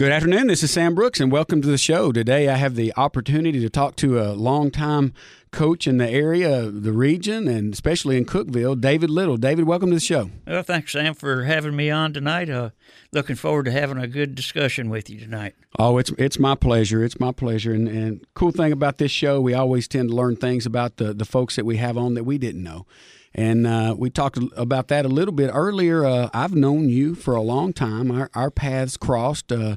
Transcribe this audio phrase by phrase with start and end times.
[0.00, 0.46] Good afternoon.
[0.46, 2.10] This is Sam Brooks, and welcome to the show.
[2.10, 5.12] Today, I have the opportunity to talk to a longtime
[5.50, 9.36] coach in the area, the region, and especially in Cookeville, David Little.
[9.36, 10.30] David, welcome to the show.
[10.46, 12.48] Well, thanks, Sam, for having me on tonight.
[12.48, 12.70] Uh,
[13.12, 15.54] looking forward to having a good discussion with you tonight.
[15.78, 17.04] Oh, it's it's my pleasure.
[17.04, 17.74] It's my pleasure.
[17.74, 21.12] And, and cool thing about this show, we always tend to learn things about the
[21.12, 22.86] the folks that we have on that we didn't know.
[23.34, 26.04] And uh, we talked about that a little bit earlier.
[26.04, 28.10] Uh, I've known you for a long time.
[28.10, 29.76] Our, our paths crossed uh,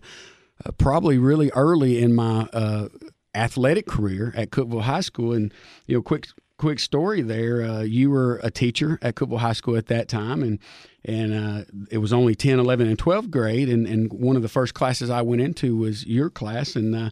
[0.66, 2.88] uh probably really early in my uh,
[3.36, 5.34] athletic career at Cookeville High School.
[5.34, 5.54] And,
[5.86, 6.28] you know, quick
[6.58, 7.64] quick story there.
[7.64, 10.60] Uh, you were a teacher at Cookeville High School at that time, and
[11.06, 13.68] and it was only 10, 11, and 12th grade.
[13.68, 16.78] And, and one of the first classes I went into was your class.
[16.78, 17.12] And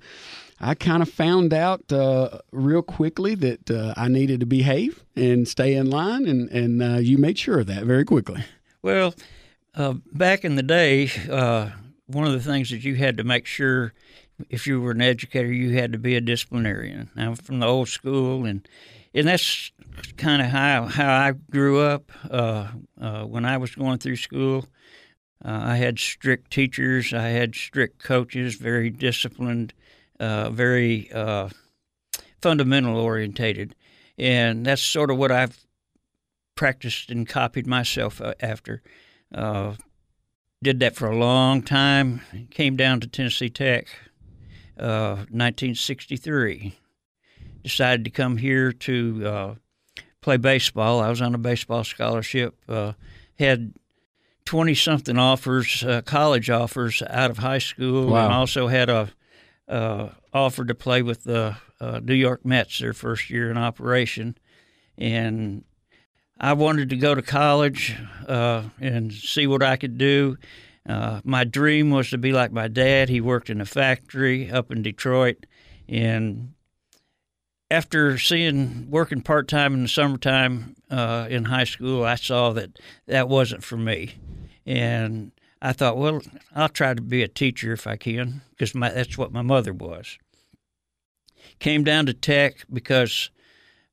[0.63, 5.47] I kind of found out uh, real quickly that uh, I needed to behave and
[5.47, 8.43] stay in line, and and uh, you made sure of that very quickly.
[8.83, 9.15] Well,
[9.73, 11.71] uh, back in the day, uh,
[12.05, 13.93] one of the things that you had to make sure,
[14.51, 17.09] if you were an educator, you had to be a disciplinarian.
[17.15, 18.67] I'm from the old school, and
[19.15, 19.71] and that's
[20.17, 22.11] kind of how how I grew up.
[22.29, 22.67] Uh,
[23.25, 24.67] when I was going through school,
[25.43, 29.73] I had strict teachers, I had strict coaches, very disciplined
[30.21, 31.49] very uh,
[32.41, 33.75] fundamental orientated,
[34.17, 35.65] and that's sort of what I've
[36.55, 38.81] practiced and copied myself uh, after.
[39.33, 39.75] Uh,
[40.63, 42.21] did that for a long time.
[42.51, 43.87] Came down to Tennessee Tech,
[44.75, 46.61] 1963.
[46.65, 46.77] Uh,
[47.63, 49.55] Decided to come here to
[50.21, 50.99] play baseball.
[50.99, 52.55] I was on a baseball scholarship.
[53.37, 53.73] had
[54.45, 58.25] 20 something offers, uh, college offers out of high school, wow.
[58.25, 59.09] and also had a
[59.71, 64.37] uh, offered to play with the uh, New York Mets their first year in operation,
[64.97, 65.63] and
[66.39, 67.95] I wanted to go to college
[68.27, 70.37] uh, and see what I could do.
[70.87, 73.07] Uh, my dream was to be like my dad.
[73.07, 75.45] He worked in a factory up in Detroit,
[75.87, 76.53] and
[77.69, 82.77] after seeing working part time in the summertime uh, in high school, I saw that
[83.07, 84.15] that wasn't for me,
[84.65, 86.21] and I thought, well,
[86.55, 90.17] I'll try to be a teacher if I can, because that's what my mother was.
[91.59, 93.29] Came down to Tech because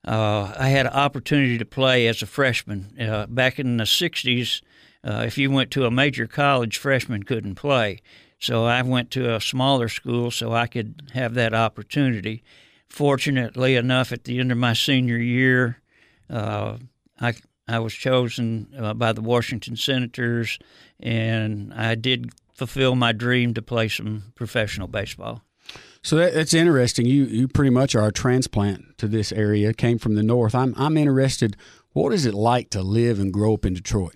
[0.06, 2.96] uh, I had an opportunity to play as a freshman.
[2.98, 4.62] Uh, back in the 60s,
[5.04, 8.00] uh, if you went to a major college, freshmen couldn't play.
[8.38, 12.42] So I went to a smaller school so I could have that opportunity.
[12.88, 15.78] Fortunately enough, at the end of my senior year,
[16.30, 16.78] uh,
[17.20, 17.34] I
[17.68, 20.58] I was chosen uh, by the Washington Senators,
[20.98, 25.42] and I did fulfill my dream to play some professional baseball.
[26.02, 27.06] So that, that's interesting.
[27.06, 29.74] You you pretty much are a transplant to this area.
[29.74, 30.54] Came from the north.
[30.54, 31.56] I'm I'm interested.
[31.92, 34.14] What is it like to live and grow up in Detroit?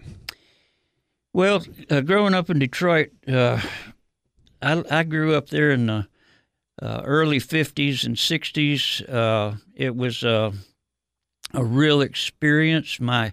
[1.33, 3.61] Well, uh, growing up in Detroit, uh,
[4.61, 6.07] I I grew up there in the
[6.81, 9.09] uh, early '50s and '60s.
[9.13, 10.53] Uh, it was uh,
[11.55, 13.01] a real experience.
[13.01, 13.33] My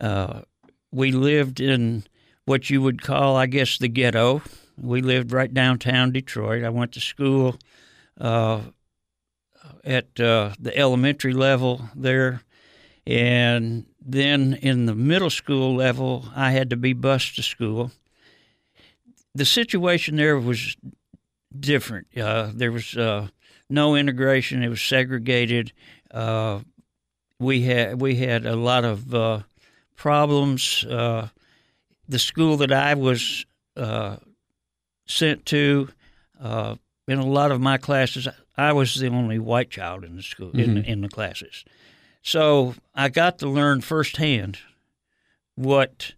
[0.00, 0.42] uh,
[0.90, 2.04] we lived in
[2.44, 4.42] what you would call, I guess, the ghetto.
[4.80, 6.64] We lived right downtown Detroit.
[6.64, 7.56] I went to school
[8.20, 8.62] uh,
[9.84, 12.42] at uh, the elementary level there,
[13.06, 17.92] and then in the middle school level, I had to be bused to school.
[19.34, 20.76] The situation there was
[21.58, 22.06] different.
[22.16, 23.28] Uh, there was uh,
[23.68, 24.62] no integration.
[24.62, 25.72] It was segregated.
[26.10, 26.60] Uh,
[27.40, 29.40] we had we had a lot of uh,
[29.96, 30.84] problems.
[30.84, 31.28] Uh,
[32.08, 33.46] the school that I was
[33.76, 34.16] uh,
[35.06, 35.88] sent to,
[36.40, 36.76] uh,
[37.08, 40.50] in a lot of my classes, I was the only white child in the school
[40.50, 40.78] mm-hmm.
[40.78, 41.64] in in the classes.
[42.22, 44.58] So I got to learn firsthand
[45.54, 46.12] what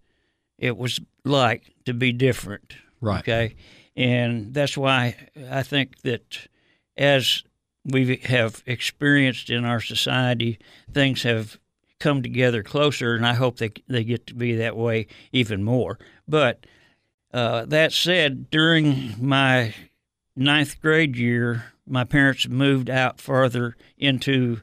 [0.59, 2.75] it was like to be different.
[3.01, 3.21] Right.
[3.21, 3.55] Okay.
[3.95, 5.17] And that's why
[5.51, 6.49] I think that
[6.97, 7.45] as
[7.85, 10.59] we have experienced in our society,
[10.93, 11.59] things have
[11.99, 15.99] come together closer, and I hope they they get to be that way even more.
[16.27, 16.67] But
[17.33, 19.75] uh, that said, during my
[20.37, 24.61] ninth grade year, my parents moved out farther into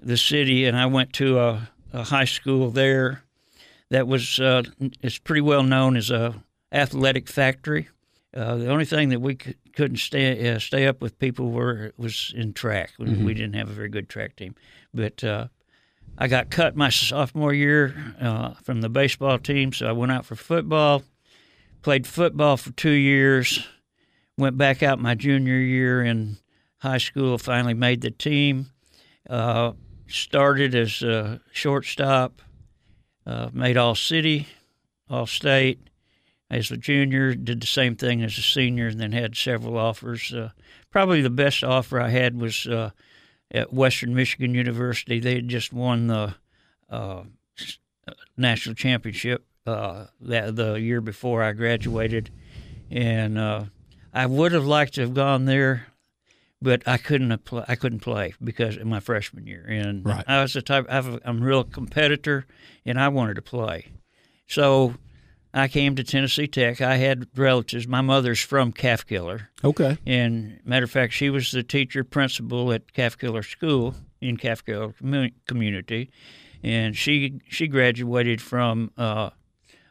[0.00, 3.22] the city, and I went to a, a high school there
[3.90, 4.62] that was uh,
[5.02, 6.42] it's pretty well known as a
[6.72, 7.88] athletic factory.
[8.34, 11.92] Uh, the only thing that we could, not stay uh, stay up with people were
[11.98, 12.92] was in track.
[12.98, 13.24] Mm-hmm.
[13.24, 14.54] We didn't have a very good track team,
[14.94, 15.48] but uh,
[16.16, 20.24] I got cut my sophomore year uh, from the baseball team, so I went out
[20.24, 21.02] for football.
[21.82, 23.66] Played football for two years.
[24.38, 26.38] Went back out my junior year in
[26.78, 27.36] high school.
[27.36, 28.70] Finally made the team.
[29.28, 29.72] Uh,
[30.06, 32.40] started as a shortstop.
[33.26, 34.48] Uh, made all city,
[35.08, 35.78] all state
[36.52, 40.32] as a junior, did the same thing as a senior, and then had several offers.
[40.34, 40.50] Uh,
[40.90, 42.90] probably the best offer I had was uh,
[43.50, 45.18] at Western Michigan University.
[45.18, 46.34] They had just won the
[46.90, 47.22] uh,
[48.36, 52.30] national championship uh, that the year before I graduated,
[52.90, 53.64] and uh,
[54.12, 55.86] I would have liked to have gone there,
[56.60, 60.24] but I couldn't apply, I couldn't play because in my freshman year, and Right.
[60.28, 62.44] I was the type I'm a real competitor,
[62.84, 63.86] and I wanted to play,
[64.46, 64.96] so.
[65.54, 66.80] I came to Tennessee Tech.
[66.80, 67.86] I had relatives.
[67.86, 69.98] My mother's from Calfkiller, Okay.
[70.06, 75.32] and matter of fact, she was the teacher principal at Calfkiller School in Calfkiller commu-
[75.46, 76.10] community,
[76.62, 79.30] and she she graduated from uh,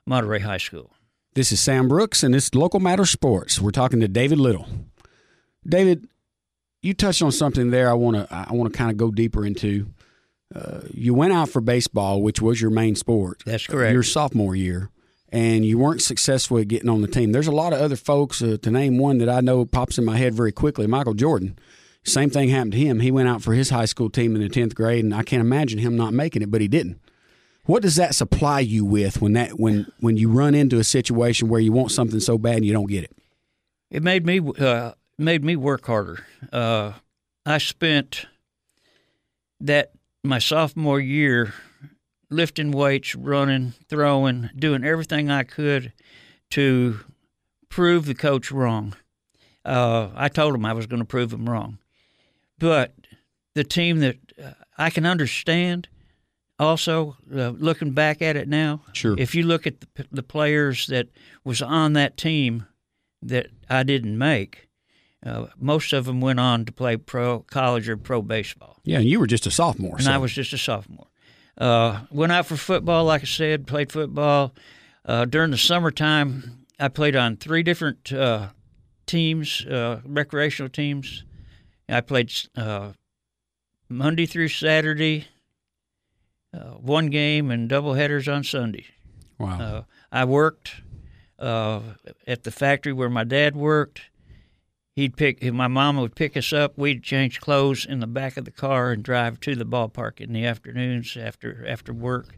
[0.08, 0.92] Monterey High School.
[1.36, 3.62] This is Sam Brooks, and it's Local Matter Sports.
[3.62, 4.68] We're talking to David Little.
[5.68, 6.08] David,
[6.82, 7.90] you touched on something there.
[7.90, 9.88] I want to I want to kind of go deeper into.
[10.54, 13.42] Uh, you went out for baseball, which was your main sport.
[13.46, 13.94] That's correct.
[13.94, 14.90] Your sophomore year,
[15.32, 17.32] and you weren't successful at getting on the team.
[17.32, 18.42] There's a lot of other folks.
[18.42, 21.58] Uh, to name one that I know pops in my head very quickly, Michael Jordan.
[22.04, 23.00] Same thing happened to him.
[23.00, 25.42] He went out for his high school team in the tenth grade, and I can't
[25.42, 27.00] imagine him not making it, but he didn't.
[27.66, 31.48] What does that supply you with when that when when you run into a situation
[31.48, 33.16] where you want something so bad and you don't get it?
[33.92, 36.26] It made me uh, made me work harder.
[36.52, 36.94] Uh,
[37.46, 38.26] I spent
[39.60, 39.92] that
[40.24, 41.54] my sophomore year
[42.32, 45.94] lifting weights, running, throwing, doing everything I could
[46.52, 47.00] to
[47.70, 48.96] prove the coach wrong.
[49.64, 51.78] Uh, I told him I was going to prove him wrong,
[52.58, 52.94] but
[53.54, 55.88] the team that uh, I can understand.
[56.60, 59.16] Also, uh, looking back at it now, Sure.
[59.18, 61.08] if you look at the, the players that
[61.44, 62.68] was on that team
[63.24, 64.68] that I didn't make,
[65.26, 69.10] uh, most of them went on to play pro college or pro baseball, Yeah, and
[69.10, 69.96] you were just a sophomore.
[69.96, 71.08] and so- I was just a sophomore.
[71.58, 74.54] Uh, went out for football, like I said, played football.
[75.06, 78.50] Uh, during the summertime, I played on three different uh,
[79.06, 81.24] teams, uh, recreational teams.
[81.90, 82.94] I played uh,
[83.90, 85.28] Monday through Saturday,
[86.54, 88.86] uh, one game, and double headers on Sunday.
[89.38, 89.60] wow.
[89.60, 89.82] Uh,
[90.12, 90.82] I worked
[91.40, 91.82] uh,
[92.28, 94.02] at the factory where my dad worked.
[94.94, 95.42] He'd pick.
[95.42, 96.78] My mom would pick us up.
[96.78, 100.34] We'd change clothes in the back of the car and drive to the ballpark in
[100.34, 102.38] the afternoons after after work,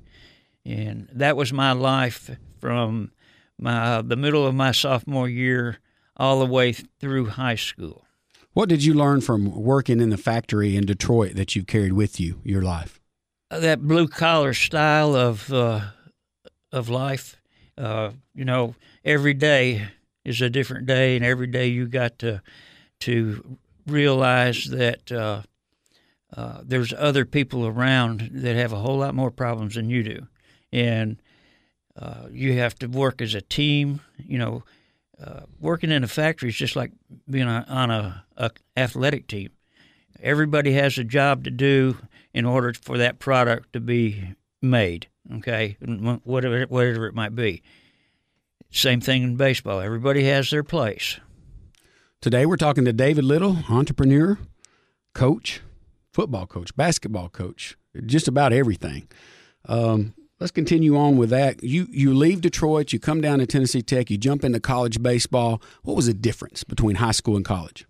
[0.65, 2.29] and that was my life
[2.59, 3.11] from
[3.57, 5.79] my the middle of my sophomore year
[6.15, 8.05] all the way through high school.
[8.53, 12.19] what did you learn from working in the factory in Detroit that you carried with
[12.19, 12.99] you your life?
[13.49, 15.81] that blue collar style of uh,
[16.71, 17.37] of life.
[17.77, 19.87] Uh, you know, every day
[20.25, 22.41] is a different day, and every day you got to
[23.01, 25.41] to realize that uh,
[26.35, 30.27] uh, there's other people around that have a whole lot more problems than you do,
[30.71, 31.21] and
[31.99, 33.99] uh, you have to work as a team.
[34.17, 34.63] You know,
[35.21, 36.91] uh, working in a factory is just like
[37.29, 39.49] being a, on a, a athletic team.
[40.21, 41.97] Everybody has a job to do
[42.33, 45.07] in order for that product to be made.
[45.35, 45.77] Okay,
[46.23, 47.61] whatever whatever it might be.
[48.73, 49.79] Same thing in baseball.
[49.79, 51.19] Everybody has their place.
[52.21, 54.39] Today we're talking to David Little, entrepreneur,
[55.13, 55.61] coach,
[56.11, 57.77] football coach, basketball coach,
[58.07, 59.07] just about everything.
[59.65, 61.63] Um, let's continue on with that.
[61.63, 65.61] You you leave Detroit, you come down to Tennessee Tech, you jump into college baseball.
[65.83, 67.85] What was the difference between high school and college?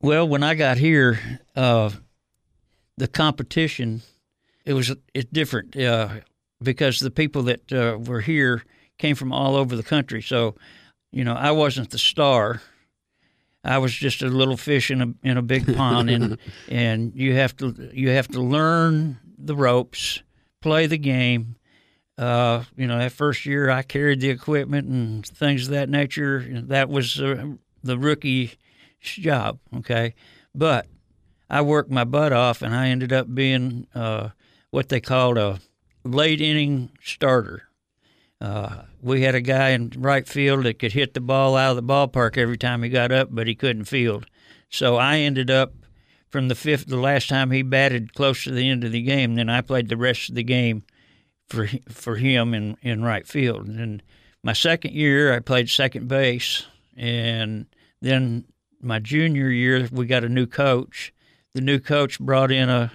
[0.00, 1.20] Well, when I got here,
[1.54, 1.90] uh,
[2.96, 4.02] the competition
[4.64, 6.08] it was it's different uh,
[6.60, 8.64] because the people that uh, were here
[8.98, 10.22] came from all over the country.
[10.22, 10.54] So,
[11.12, 12.62] you know, I wasn't the star.
[13.64, 16.38] I was just a little fish in a in a big pond, and
[16.68, 20.22] and you have to you have to learn the ropes,
[20.62, 21.56] play the game.
[22.16, 26.46] Uh, you know, that first year I carried the equipment and things of that nature.
[26.48, 27.46] That was uh,
[27.82, 28.52] the rookie
[29.00, 30.14] job, okay?
[30.54, 30.86] But
[31.50, 34.30] I worked my butt off, and I ended up being uh,
[34.70, 35.60] what they called a
[36.04, 37.65] late inning starter.
[38.40, 41.76] Uh, we had a guy in right field that could hit the ball out of
[41.76, 44.26] the ballpark every time he got up, but he couldn't field.
[44.68, 45.72] So I ended up
[46.28, 49.36] from the fifth, the last time he batted close to the end of the game.
[49.36, 50.84] Then I played the rest of the game
[51.48, 53.68] for for him in in right field.
[53.68, 54.02] And
[54.42, 56.66] my second year, I played second base,
[56.96, 57.66] and
[58.00, 58.44] then
[58.80, 61.12] my junior year, we got a new coach.
[61.54, 62.92] The new coach brought in a,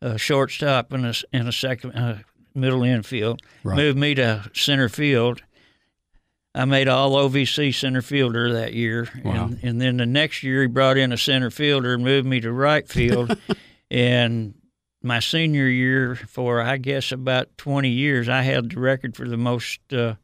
[0.00, 2.18] a shortstop and a and a second uh,
[2.58, 3.40] middle infield.
[3.64, 3.76] Right.
[3.76, 5.42] Moved me to center field.
[6.54, 9.44] I made all OVC center fielder that year, Wow.
[9.44, 12.40] and, and then the next year he brought in a center fielder and moved me
[12.40, 13.38] to right field.
[13.90, 14.54] and
[15.02, 19.36] my senior year, for I guess about twenty years, I had the record for the
[19.36, 20.14] most uh,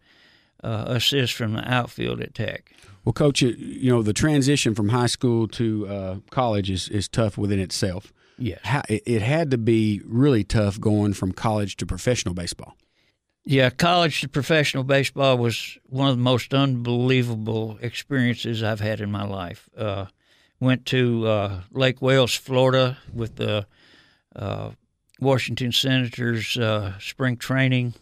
[0.65, 2.73] uh, assist from the outfield at Tech.
[3.05, 7.39] Well, coach, you know the transition from high school to uh, college is, is tough
[7.39, 8.13] within itself.
[8.39, 12.77] Yes, How, it it had to be really tough going from college to professional baseball.
[13.47, 19.11] Yeah, college to professional baseball was one of the most unbelievable experiences I've had in
[19.11, 19.69] my life.
[19.77, 20.07] Uh,
[20.61, 23.67] went to uh, Lake Wales, Florida, with the
[24.35, 24.71] uh,
[25.21, 27.95] Washington Senators uh, spring training,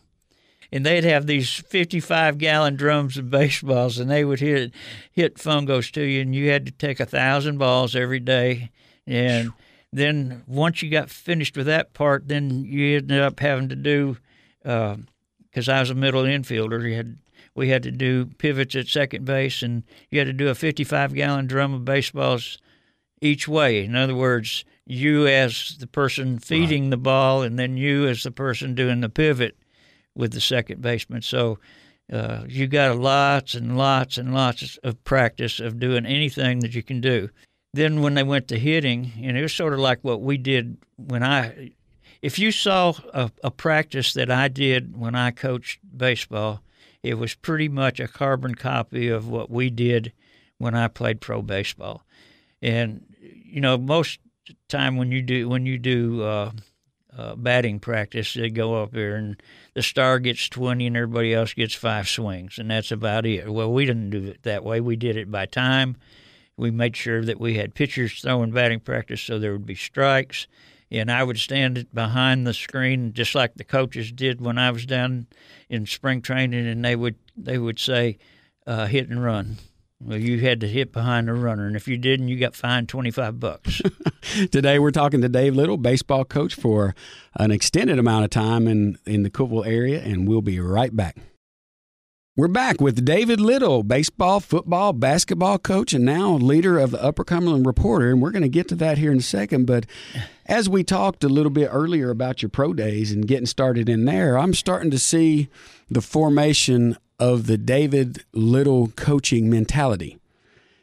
[0.71, 4.73] and they'd have these fifty-five gallon drums of baseballs, and they would hit
[5.11, 8.71] hit fungos to you, and you had to take a thousand balls every day,
[9.07, 9.53] and
[9.93, 14.17] then once you got finished with that part, then you ended up having to do.
[14.65, 14.97] Uh,
[15.53, 16.89] because I was a middle infielder.
[16.89, 17.19] You had
[17.55, 21.15] we had to do pivots at second base, and you had to do a 55
[21.15, 22.59] gallon drum of baseballs
[23.21, 23.85] each way.
[23.85, 26.91] In other words, you as the person feeding right.
[26.91, 29.57] the ball, and then you as the person doing the pivot
[30.15, 31.21] with the second baseman.
[31.21, 31.59] So
[32.11, 36.83] uh, you got lots and lots and lots of practice of doing anything that you
[36.83, 37.29] can do.
[37.75, 40.76] Then when they went to hitting, and it was sort of like what we did
[40.97, 41.73] when I
[42.21, 46.62] if you saw a, a, practice that I did when I coached baseball,
[47.02, 50.12] it was pretty much a carbon copy of what we did
[50.59, 52.05] when I played pro baseball.
[52.61, 54.21] And you know, most
[54.69, 56.52] time when you do when you do uh,
[57.17, 59.43] uh, batting practice, they go up there and
[59.75, 63.52] the star gets twenty and everybody else gets five swings, and that's about it.
[63.52, 64.81] Well, we didn't do it that way.
[64.81, 65.97] We did it by time.
[66.57, 70.47] We made sure that we had pitchers throwing batting practice so there would be strikes
[70.93, 74.85] and I would stand behind the screen just like the coaches did when I was
[74.85, 75.27] down
[75.69, 78.19] in spring training, and they would they would say,
[78.67, 79.57] uh, "Hit and run."
[80.01, 82.89] Well, you had to hit behind the runner, and if you didn't, you got fined
[82.89, 83.81] twenty five bucks.
[84.51, 86.95] Today, we're talking to Dave Little, baseball coach for
[87.37, 91.17] an extended amount of time in in the Cookeville area, and we'll be right back.
[92.35, 97.25] We're back with David Little, baseball, football, basketball coach, and now leader of the Upper
[97.25, 98.09] Cumberland Reporter.
[98.09, 99.67] And we're going to get to that here in a second.
[99.67, 99.85] But
[100.47, 104.07] as we talked a little bit earlier about your pro days and getting started in
[104.07, 105.51] there, I'm starting to see
[105.91, 110.17] the formation of the David Little coaching mentality.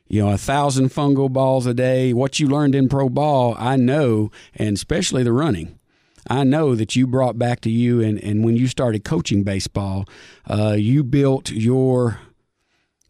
[0.07, 3.75] You know, a thousand fungo balls a day, what you learned in pro ball, I
[3.75, 5.78] know, and especially the running
[6.27, 10.05] I know that you brought back to you, and, and when you started coaching baseball,
[10.49, 12.19] uh, you built your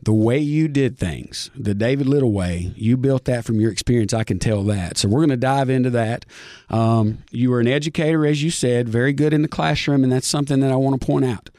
[0.02, 4.14] the way you did things, the David Little way, you built that from your experience.
[4.14, 4.98] I can tell that.
[4.98, 6.26] So we're going to dive into that.
[6.70, 10.28] Um, you were an educator, as you said, very good in the classroom, and that's
[10.28, 11.50] something that I want to point out.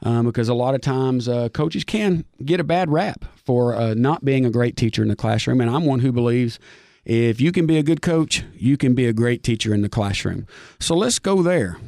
[0.00, 3.94] Um, because a lot of times uh, coaches can get a bad rap for uh,
[3.94, 6.60] not being a great teacher in the classroom, and I'm one who believes
[7.08, 9.88] if you can be a good coach, you can be a great teacher in the
[9.88, 10.46] classroom.
[10.78, 11.78] So let's go there.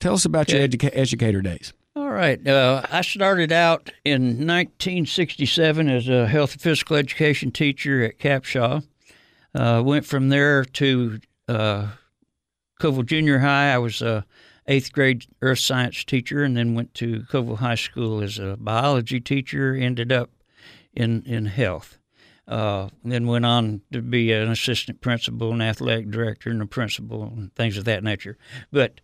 [0.00, 0.58] Tell us about okay.
[0.58, 1.74] your educa- educator days.
[1.94, 2.44] All right.
[2.46, 8.82] Uh, I started out in 1967 as a health and physical education teacher at Capshaw.
[9.54, 11.88] Uh, went from there to uh,
[12.80, 13.74] Cookeville Junior High.
[13.74, 14.24] I was a
[14.66, 19.20] eighth grade earth science teacher, and then went to Cookeville High School as a biology
[19.20, 19.74] teacher.
[19.74, 20.30] Ended up
[20.94, 21.99] in in health.
[22.50, 27.22] Uh, then went on to be an assistant principal and athletic director and a principal
[27.22, 28.36] and things of that nature.
[28.72, 29.00] But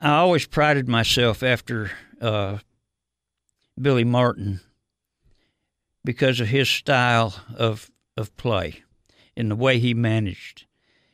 [0.00, 1.90] I always prided myself after
[2.22, 2.58] uh,
[3.78, 4.60] Billy Martin
[6.06, 8.82] because of his style of of play
[9.36, 10.64] and the way he managed,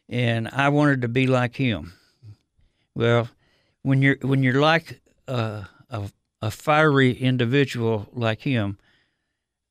[0.09, 1.95] and I wanted to be like him.
[2.95, 3.29] Well,
[3.83, 6.11] when you're when you're like a a,
[6.41, 8.79] a fiery individual like him,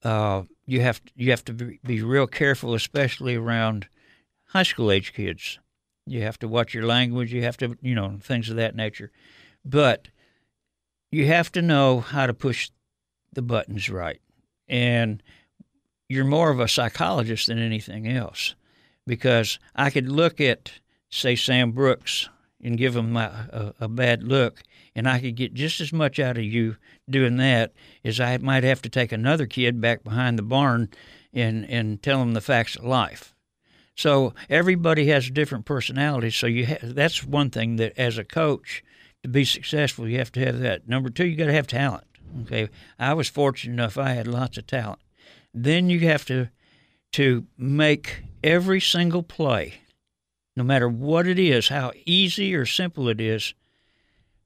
[0.04, 3.88] uh, you have to, you have to be, be real careful, especially around
[4.46, 5.60] high school age kids.
[6.06, 7.34] You have to watch your language.
[7.34, 9.12] You have to, you know, things of that nature.
[9.64, 10.08] But
[11.12, 12.70] you have to know how to push
[13.34, 14.22] the buttons right.
[14.68, 15.22] And
[16.10, 18.56] you're more of a psychologist than anything else
[19.06, 20.72] because I could look at,
[21.10, 22.30] say, Sam Brooks
[22.64, 24.62] and give him a, a, bad look,
[24.96, 26.78] and I could get just as much out of you
[27.10, 30.90] doing that as I might have to take another kid back behind the barn
[31.34, 33.34] and and tell him the facts of life.
[33.96, 36.36] So everybody has different personalities.
[36.36, 38.84] So you ha- that's one thing that as a coach
[39.24, 40.88] to be successful you have to have that.
[40.88, 42.06] Number two, you got to have talent.
[42.44, 45.00] Okay, I was fortunate enough; I had lots of talent.
[45.54, 46.50] Then you have to
[47.14, 49.82] to make every single play
[50.56, 53.54] no matter what it is, how easy or simple it is,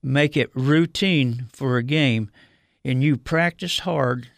[0.03, 2.29] make it routine for a game,
[2.83, 4.29] and you practice hard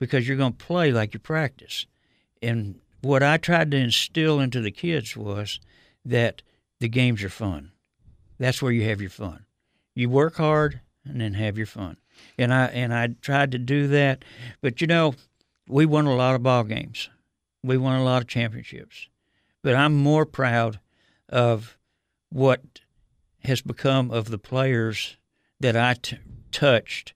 [0.00, 1.86] because you're going to play like you practice.
[2.42, 5.60] And what I tried to instill into the kids was
[6.04, 6.42] that
[6.80, 7.72] the games are fun.
[8.38, 9.44] That's where you have your fun.
[9.94, 11.96] You work hard and then have your fun.
[12.36, 14.24] and I and I tried to do that.
[14.60, 15.14] But you know,
[15.68, 17.08] we won a lot of ball games,
[17.62, 19.08] we won a lot of championships.
[19.68, 20.80] But I'm more proud
[21.28, 21.76] of
[22.30, 22.80] what
[23.44, 25.18] has become of the players
[25.60, 26.16] that I t-
[26.50, 27.12] touched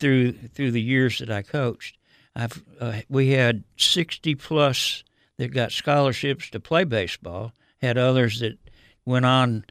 [0.00, 1.98] through through the years that I coached.
[2.34, 5.04] I've uh, we had 60 plus
[5.36, 7.52] that got scholarships to play baseball.
[7.82, 8.56] Had others that
[9.04, 9.66] went on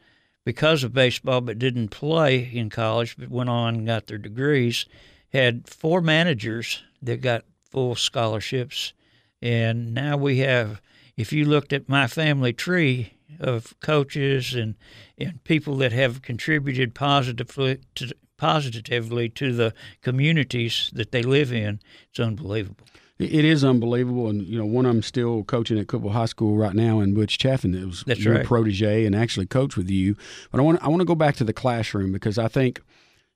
[0.45, 4.85] because of baseball but didn't play in college, but went on and got their degrees.
[5.29, 8.93] Had four managers that got full scholarships,
[9.41, 10.79] and now we have.
[11.17, 14.75] If you looked at my family tree of coaches and
[15.17, 21.79] and people that have contributed positively to positively to the communities that they live in,
[22.09, 22.85] it's unbelievable.
[23.19, 26.73] It is unbelievable, and you know one them still coaching at Cookeville High School right
[26.73, 27.75] now in Butch Chaffin.
[27.75, 28.45] It was That's your right.
[28.45, 30.15] protege and actually coached with you.
[30.51, 32.81] But I want I want to go back to the classroom because I think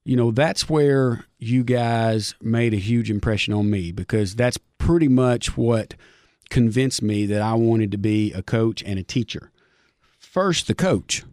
[0.03, 5.07] you know that's where you guys made a huge impression on me because that's pretty
[5.07, 5.93] much what
[6.49, 9.51] convinced me that I wanted to be a coach and a teacher.
[10.19, 11.23] First, the coach.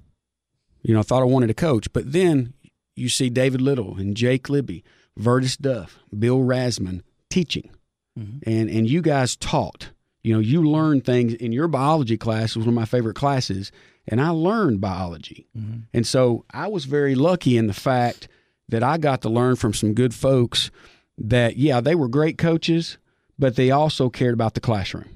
[0.83, 2.53] You know, I thought I wanted to coach, but then
[2.95, 4.85] you see David Little and Jake Libby,
[5.17, 7.71] Vertus Duff, Bill Rasman teaching
[8.19, 8.39] mm-hmm.
[8.49, 9.91] and and you guys taught.
[10.23, 13.71] You know, you learned things in your biology class was one of my favorite classes,
[14.09, 15.47] and I learned biology.
[15.57, 15.81] Mm-hmm.
[15.93, 18.29] And so I was very lucky in the fact
[18.69, 20.71] that I got to learn from some good folks
[21.19, 22.97] that yeah, they were great coaches,
[23.39, 25.09] but they also cared about the classroom.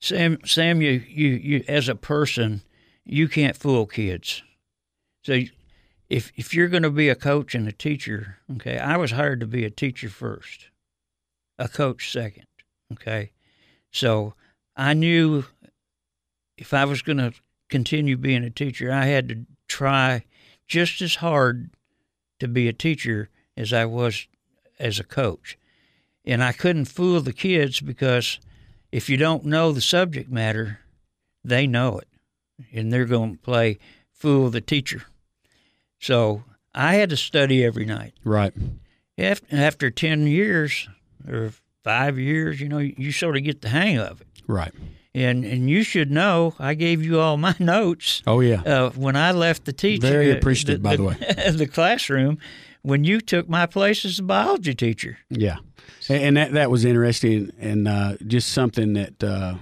[0.00, 2.62] Sam, Sam, you, you, you, as a person,
[3.04, 4.42] you can't fool kids.
[5.24, 5.40] So,
[6.10, 9.40] if if you're going to be a coach and a teacher, okay, I was hired
[9.40, 10.66] to be a teacher first,
[11.58, 12.46] a coach second,
[12.92, 13.30] okay.
[13.92, 14.34] So,
[14.76, 15.44] I knew
[16.58, 17.32] if I was going to
[17.68, 20.24] continue being a teacher, I had to try
[20.66, 21.70] just as hard
[22.40, 24.26] to be a teacher as I was
[24.78, 25.56] as a coach,
[26.24, 28.38] and I couldn't fool the kids because
[28.90, 30.80] if you don't know the subject matter,
[31.44, 32.08] they know it,
[32.72, 33.78] and they're going to play
[34.12, 35.02] fool the teacher.
[35.98, 38.14] So I had to study every night.
[38.24, 38.52] Right.
[39.18, 40.88] Af- After 10 years
[41.28, 41.52] or
[41.84, 44.26] five years, you know, you sort of get the hang of it.
[44.46, 44.72] Right.
[45.14, 48.62] And and you should know, I gave you all my notes Oh yeah.
[48.62, 50.06] uh, when I left the teacher.
[50.08, 51.14] Very uh, appreciative, by the way.
[51.52, 52.38] the classroom
[52.82, 55.18] when you took my place as a biology teacher.
[55.30, 55.56] Yeah,
[56.08, 59.54] and that that was interesting and uh, just something that uh,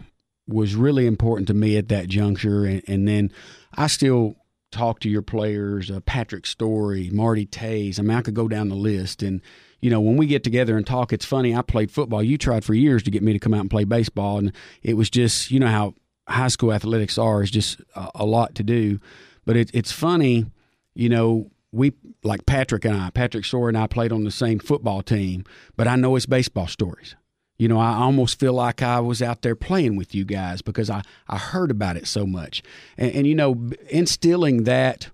[0.47, 2.65] was really important to me at that juncture.
[2.65, 3.33] And, and then
[3.75, 4.37] I still
[4.71, 7.99] talk to your players, uh, Patrick Story, Marty Tays.
[7.99, 9.23] I mean, I could go down the list.
[9.23, 9.41] And
[9.81, 11.55] you know, when we get together and talk, it's funny.
[11.55, 12.23] I played football.
[12.23, 14.53] You tried for years to get me to come out and play baseball, and
[14.83, 15.95] it was just you know how
[16.29, 19.01] high school athletics are is just a, a lot to do.
[19.47, 20.47] But it, it's funny,
[20.95, 24.59] you know, we like Patrick and I, Patrick Story and I played on the same
[24.59, 25.45] football team,
[25.77, 27.15] but I know it's baseball stories.
[27.59, 30.89] You know, I almost feel like I was out there playing with you guys because
[30.89, 32.63] I, I heard about it so much.
[32.97, 35.11] And, and you know, instilling that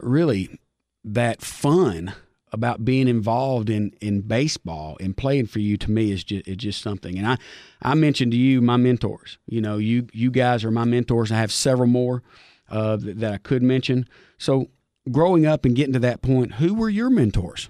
[0.00, 0.58] really
[1.04, 2.14] that fun
[2.52, 6.82] about being involved in, in baseball and playing for you to me is just just
[6.82, 7.18] something.
[7.18, 7.38] And I,
[7.82, 9.38] I mentioned to you my mentors.
[9.46, 11.30] You know, you you guys are my mentors.
[11.30, 12.22] I have several more
[12.68, 14.08] uh, that, that I could mention.
[14.38, 14.70] So
[15.10, 17.68] growing up and getting to that point, who were your mentors?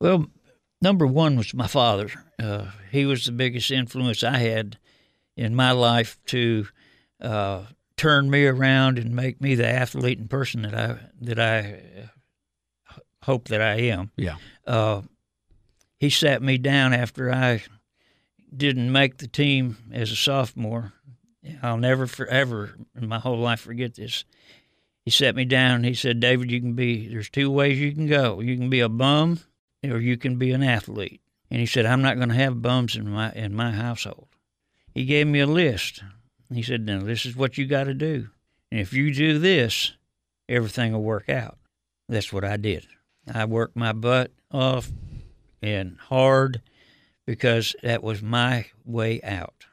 [0.00, 0.26] Well,
[0.80, 2.08] number one was my father.
[2.42, 4.78] Uh, he was the biggest influence I had
[5.36, 6.66] in my life to
[7.20, 7.62] uh,
[7.96, 11.80] turn me around and make me the athlete and person that I that I
[12.90, 14.10] uh, hope that I am.
[14.16, 14.36] Yeah.
[14.66, 15.02] Uh,
[15.98, 17.62] he sat me down after I
[18.54, 20.92] didn't make the team as a sophomore.
[21.62, 24.24] I'll never forever in my whole life forget this.
[25.04, 27.92] He sat me down and he said, David, you can be, there's two ways you
[27.92, 28.40] can go.
[28.40, 29.40] You can be a bum
[29.84, 31.20] or you can be an athlete.
[31.50, 34.28] And he said, I'm not going to have bums in my, in my household.
[34.94, 36.02] He gave me a list.
[36.52, 38.28] He said, now this is what you got to do.
[38.70, 39.92] And if you do this,
[40.48, 41.58] everything will work out.
[42.08, 42.86] That's what I did.
[43.32, 44.90] I worked my butt off
[45.62, 46.62] and hard
[47.26, 49.66] because that was my way out.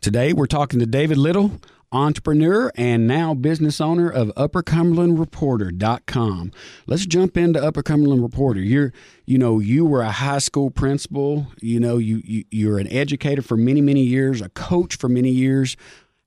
[0.00, 1.60] Today we're talking to David Little,
[1.94, 6.52] entrepreneur and now business owner of uppercumberlandreporter.com.
[6.86, 8.60] Let's jump into Upper Cumberland Reporter.
[8.60, 8.92] You're
[9.26, 13.40] you know, you were a high school principal, you know, you, you you're an educator
[13.40, 15.76] for many, many years, a coach for many years.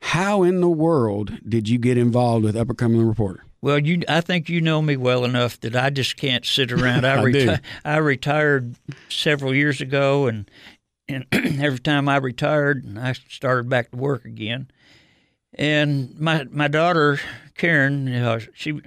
[0.02, 3.44] How in the world did you get involved with Upper Cumberland Reporter?
[3.62, 7.06] Well, you, I think you know me well enough that I just can't sit around.
[7.06, 8.76] I, I reti- I retired
[9.10, 10.50] several years ago, and
[11.10, 14.72] and every time I retired, I started back to work again.
[15.58, 17.20] And my my daughter
[17.56, 18.80] Karen, uh, she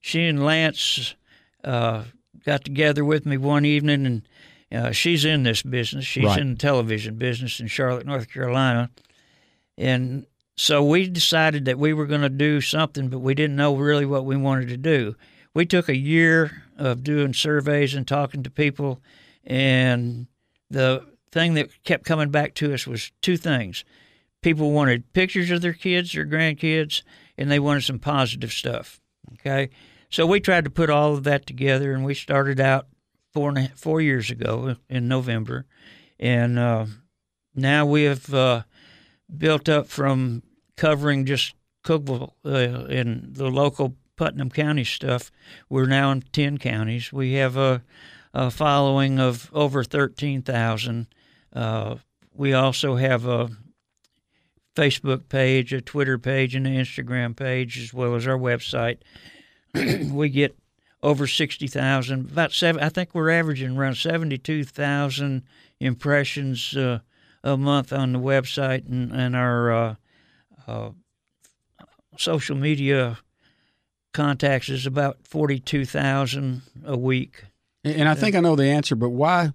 [0.00, 1.14] she and Lance
[1.64, 2.04] uh,
[2.44, 4.22] got together with me one evening, and
[4.70, 6.04] uh, she's in this business.
[6.04, 6.38] She's Right.
[6.40, 8.90] in the television business in Charlotte, North Carolina,
[9.78, 13.74] and so we decided that we were going to do something, but we didn't know
[13.76, 15.14] really what we wanted to do.
[15.54, 19.00] We took a year of doing surveys and talking to people,
[19.44, 20.26] and
[20.68, 23.84] the thing that kept coming back to us was two things.
[24.42, 27.02] People wanted pictures of their kids, their grandkids,
[27.36, 29.00] and they wanted some positive stuff.
[29.34, 29.70] Okay,
[30.10, 32.86] so we tried to put all of that together, and we started out
[33.32, 35.66] four and four years ago in November,
[36.18, 36.86] and uh,
[37.54, 38.62] now we have uh,
[39.36, 40.42] built up from
[40.76, 45.30] covering just Cookeville uh, and the local Putnam County stuff.
[45.68, 47.12] We're now in ten counties.
[47.12, 47.82] We have a,
[48.32, 51.06] a following of over thirteen thousand.
[51.52, 51.96] Uh,
[52.34, 53.50] we also have a
[54.78, 58.98] Facebook page, a Twitter page, and an Instagram page, as well as our website.
[60.12, 60.56] we get
[61.02, 62.82] over sixty thousand, about seven.
[62.82, 65.42] I think we're averaging around seventy-two thousand
[65.80, 67.00] impressions uh,
[67.42, 69.94] a month on the website, and, and our uh,
[70.68, 70.90] uh,
[72.16, 73.18] social media
[74.12, 77.44] contacts is about forty-two thousand a week.
[77.84, 79.52] And I think I know the answer, but why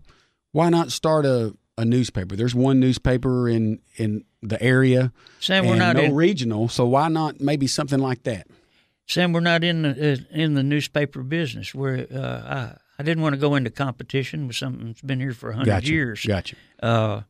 [0.52, 2.36] why not start a, a newspaper?
[2.36, 7.08] There's one newspaper in in the area Sam, we're not no in, regional, so why
[7.08, 8.48] not maybe something like that?
[9.08, 11.74] Sam, we're not in the uh, in the newspaper business.
[11.74, 15.34] We're uh, I, I didn't want to go into competition with something that's been here
[15.34, 15.92] for a hundred Gotcha.
[15.92, 16.26] years.
[16.26, 16.56] Gotcha.
[16.82, 17.22] Uh,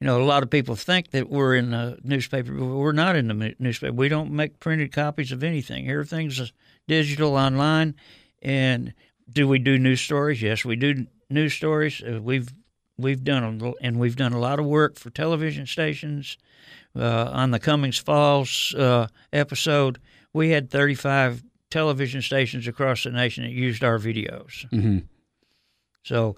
[0.00, 3.16] you know, a lot of people think that we're in the newspaper, but we're not
[3.16, 3.92] in the newspaper.
[3.92, 5.90] We don't make printed copies of anything.
[5.90, 6.52] Everything's
[6.86, 7.96] digital online.
[8.40, 8.94] And
[9.28, 10.40] do we do news stories?
[10.40, 12.00] Yes, we do news stories.
[12.00, 12.48] Uh, we've
[12.98, 16.36] we've done a, and we've done a lot of work for television stations.
[16.96, 20.00] Uh, on the Cummins Falls uh, episode,
[20.32, 24.68] we had 35 television stations across the nation that used our videos.
[24.70, 24.98] hmm
[26.02, 26.36] So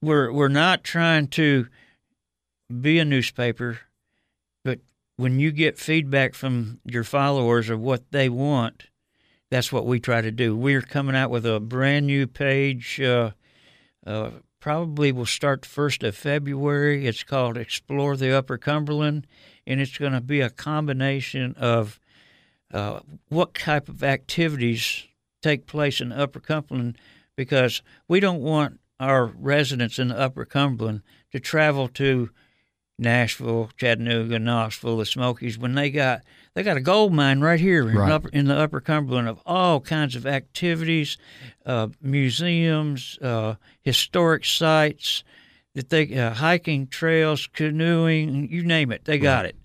[0.00, 1.68] we're we're not trying to
[2.80, 3.80] be a newspaper,
[4.64, 4.80] but
[5.16, 8.84] when you get feedback from your followers of what they want,
[9.50, 10.56] that's what we try to do.
[10.56, 13.00] We're coming out with a brand new page.
[13.00, 13.30] Uh,
[14.06, 14.30] uh,
[14.62, 17.04] probably will start the first of February.
[17.04, 19.26] It's called Explore the Upper Cumberland,
[19.66, 21.98] and it's going to be a combination of
[22.72, 25.08] uh, what type of activities
[25.42, 26.96] take place in Upper Cumberland
[27.36, 32.30] because we don't want our residents in the Upper Cumberland to travel to
[33.02, 36.22] Nashville, Chattanooga, Knoxville, the Smokies when they got
[36.54, 38.10] they got a gold mine right here in, Right.
[38.12, 41.16] upper, in the Upper Cumberland of all kinds of activities,
[41.64, 45.24] uh, museums, uh, historic sites
[45.74, 49.56] that they uh, hiking trails, canoeing, you name it, they got it.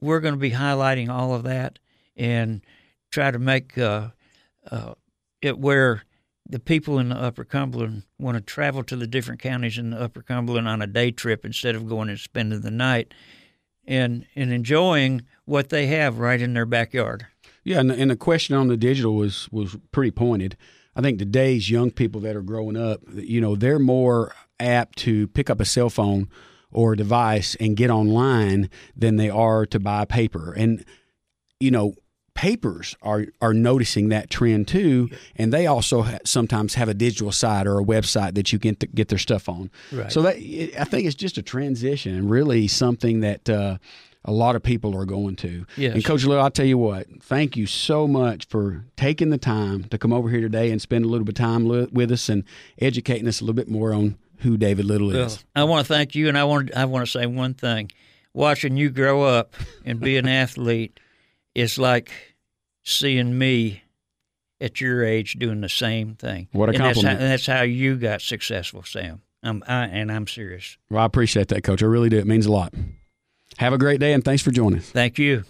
[0.00, 1.78] We're going to be highlighting all of that
[2.16, 2.60] and
[3.10, 4.08] try to make uh,
[4.70, 4.94] uh,
[5.40, 6.02] it where
[6.48, 10.00] the people in the Upper Cumberland want to travel to the different counties in the
[10.00, 13.12] Upper Cumberland on a day trip instead of going and spending the night
[13.86, 17.26] and and enjoying what they have right in their backyard.
[17.64, 20.56] Yeah, and, and the question on the digital was was pretty pointed.
[20.96, 25.28] I think today's young people that are growing up, you know, they're more apt to
[25.28, 26.28] pick up a cell phone
[26.72, 30.52] or a device and get online than they are to buy paper.
[30.52, 30.84] And
[31.60, 31.94] you know,
[32.38, 37.32] papers are are noticing that trend too, and they also ha- sometimes have a digital
[37.32, 39.72] site or a website that you can t- get their stuff on.
[39.90, 40.12] Right.
[40.12, 43.78] So that I think it's just a transition and really something that uh,
[44.24, 45.66] a lot of people are going to.
[45.76, 45.94] Yes.
[45.94, 49.82] And Coach Lou, I'll tell you what, thank you so much for taking the time
[49.84, 52.28] to come over here today and spend a little bit of time li- with us
[52.28, 52.44] and
[52.80, 55.44] educating us a little bit more on who David Little Well, is.
[55.56, 57.90] I want to thank you, and I want I want to say one thing:
[58.32, 61.00] watching you grow up and be an athlete
[61.56, 62.12] is like
[62.88, 63.82] seeing me
[64.60, 66.48] at your age doing the same thing.
[66.52, 67.20] What a and that's how, compliment.
[67.20, 69.22] and that's how you got successful, Sam.
[69.42, 70.76] I'm, I, and I'm serious.
[70.90, 71.82] Well, I appreciate that, Coach.
[71.82, 72.18] I really do.
[72.18, 72.74] It means a lot.
[73.58, 74.80] Have a great day, and thanks for joining.
[74.80, 75.44] Thank you.